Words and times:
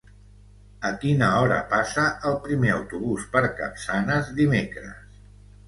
A 0.87 0.89
quina 1.03 1.27
hora 1.41 1.59
passa 1.73 2.07
el 2.31 2.39
primer 2.47 2.73
autobús 2.77 3.29
per 3.37 3.45
Capçanes 3.63 4.35
dimecres? 4.43 5.25